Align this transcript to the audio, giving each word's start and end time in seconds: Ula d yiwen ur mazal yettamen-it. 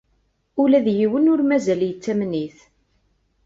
Ula 0.61 0.79
d 0.85 0.87
yiwen 0.97 1.29
ur 1.33 1.39
mazal 1.43 1.81
yettamen-it. 1.85 2.57